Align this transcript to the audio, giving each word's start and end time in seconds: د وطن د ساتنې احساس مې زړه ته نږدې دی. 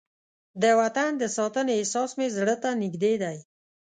د 0.61 0.63
وطن 0.79 1.11
د 1.17 1.23
ساتنې 1.37 1.71
احساس 1.77 2.11
مې 2.17 2.27
زړه 2.37 2.55
ته 2.63 2.69
نږدې 2.81 3.13
دی. 3.23 3.37